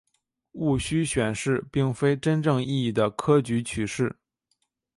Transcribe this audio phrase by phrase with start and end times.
[0.53, 4.15] 戊戌选试并非真正意义的科举取士。